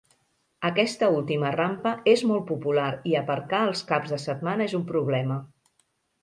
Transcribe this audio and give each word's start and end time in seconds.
Aquesta 0.67 1.09
última 1.17 1.51
rampa 1.55 1.91
és 2.13 2.23
molt 2.31 2.47
popular 2.53 2.87
i 3.11 3.13
aparcar 3.21 3.61
els 3.67 3.85
caps 3.93 4.15
de 4.15 4.21
setmana 4.25 4.67
és 4.71 4.75
un 4.81 4.89
problema. 4.95 5.39